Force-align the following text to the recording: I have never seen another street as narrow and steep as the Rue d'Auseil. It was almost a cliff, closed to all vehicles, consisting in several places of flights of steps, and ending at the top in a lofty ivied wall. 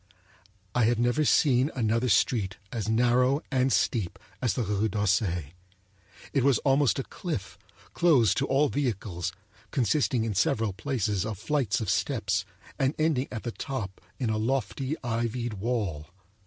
I 0.73 0.85
have 0.85 0.97
never 0.97 1.23
seen 1.23 1.69
another 1.75 2.09
street 2.09 2.57
as 2.71 2.89
narrow 2.89 3.43
and 3.51 3.71
steep 3.71 4.17
as 4.41 4.55
the 4.55 4.63
Rue 4.63 4.89
d'Auseil. 4.89 5.51
It 6.33 6.43
was 6.43 6.57
almost 6.65 6.97
a 6.97 7.03
cliff, 7.03 7.59
closed 7.93 8.35
to 8.37 8.47
all 8.47 8.67
vehicles, 8.67 9.31
consisting 9.69 10.23
in 10.25 10.33
several 10.33 10.73
places 10.73 11.23
of 11.23 11.37
flights 11.37 11.81
of 11.81 11.89
steps, 11.91 12.45
and 12.79 12.95
ending 12.97 13.27
at 13.31 13.43
the 13.43 13.51
top 13.51 14.01
in 14.17 14.31
a 14.31 14.37
lofty 14.39 14.95
ivied 15.03 15.53
wall. 15.53 16.07